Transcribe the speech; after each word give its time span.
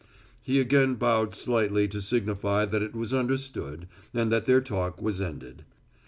He 0.41 0.59
again 0.59 0.95
bowed 0.95 1.35
slightly 1.35 1.87
to 1.89 2.01
signify 2.01 2.65
that 2.65 2.81
it 2.81 2.95
was 2.95 3.13
understood 3.13 3.87
and 4.15 4.31
that 4.31 4.47
their 4.47 4.59
talk 4.59 4.99
was 4.99 5.21
ended. 5.21 5.63